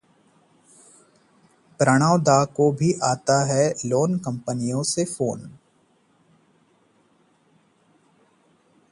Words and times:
प्रणव 1.79 2.15
दा 2.21 2.37
को 2.55 2.71
भी 2.71 2.91
आता 3.03 3.35
है 3.45 3.67
लोन 3.85 4.17
कंपनियों 4.17 4.81
से 4.83 5.05
फोन 5.05 5.41